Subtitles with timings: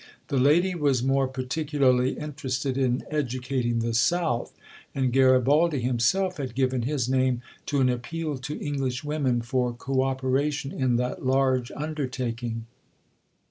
[0.29, 4.51] The lady was more particularly interested in "educating the South,"
[4.95, 10.71] and Garibaldi himself had given his name to an appeal to Englishwomen for co operation
[10.71, 12.65] in that large undertaking.